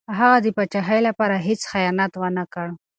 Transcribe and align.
هغه 0.19 0.37
د 0.41 0.47
پاچاهۍ 0.57 0.99
لپاره 1.07 1.35
هېڅ 1.47 1.61
خیانت 1.71 2.11
ونه 2.21 2.43
کړ. 2.53 2.67